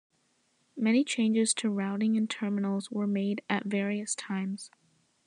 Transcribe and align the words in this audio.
Many 0.75 1.03
changes 1.03 1.53
to 1.53 1.69
routing 1.69 2.17
and 2.17 2.27
terminals 2.27 2.89
were 2.89 3.05
made 3.05 3.43
at 3.47 3.65
various 3.65 4.15
times. 4.15 4.71